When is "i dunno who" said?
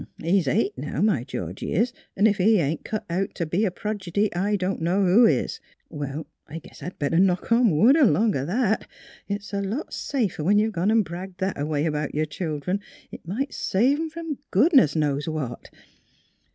4.35-5.27